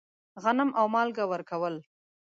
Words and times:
غنم 0.43 0.69
او 0.79 0.85
مالګه 0.93 1.23
ورکول. 1.31 1.75